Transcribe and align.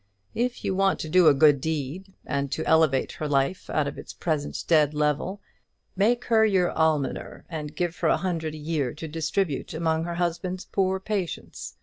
If 0.33 0.65
you 0.65 0.73
want 0.73 0.99
to 1.01 1.09
do 1.09 1.27
a 1.27 1.33
good 1.35 1.61
deed, 1.61 2.15
and 2.25 2.51
to 2.53 2.65
elevate 2.65 3.11
her 3.11 3.27
life 3.27 3.69
out 3.69 3.87
of 3.87 3.99
its 3.99 4.13
present 4.13 4.63
dead 4.67 4.95
level, 4.95 5.41
make 5.95 6.25
her 6.25 6.43
your 6.43 6.71
almoner, 6.71 7.45
and 7.47 7.75
give 7.75 7.95
her 7.97 8.07
a 8.07 8.17
hundred 8.17 8.55
a 8.55 8.57
year 8.57 8.95
to 8.95 9.07
distribute 9.07 9.75
among 9.75 10.05
her 10.05 10.15
husband's 10.15 10.65
poor 10.65 10.99
patients. 10.99 11.75